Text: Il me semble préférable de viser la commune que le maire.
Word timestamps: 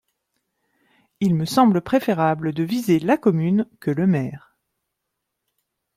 Il 1.19 1.35
me 1.35 1.45
semble 1.45 1.81
préférable 1.83 2.55
de 2.55 2.63
viser 2.63 2.97
la 2.97 3.17
commune 3.17 3.67
que 3.79 3.91
le 3.91 4.07
maire. 4.07 4.57